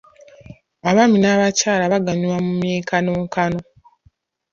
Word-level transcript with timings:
Abaami 0.89 1.17
n'abakyala 1.19 1.83
bonna 1.91 1.97
buganyulwa 2.05 2.37
mu 2.45 2.51
mwenkanonkano. 2.57 3.59